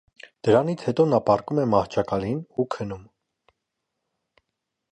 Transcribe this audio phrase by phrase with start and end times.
[0.47, 3.05] Դրանից հետո նա պառկում է մահճակալին ու քնում։